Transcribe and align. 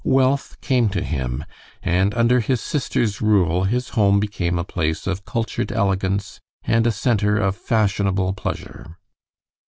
Wealth 0.03 0.59
came 0.61 0.89
to 0.97 1.03
him, 1.03 1.45
and 1.83 2.11
under 2.15 2.39
his 2.39 2.59
sister's 2.59 3.21
rule 3.21 3.65
his 3.65 3.89
home 3.89 4.19
became 4.19 4.57
a 4.57 4.63
place 4.63 5.05
of 5.05 5.25
cultured 5.25 5.71
elegance 5.71 6.39
and 6.63 6.87
a 6.87 6.91
center 6.91 7.37
of 7.37 7.55
fashionable 7.55 8.33
pleasure. 8.33 8.97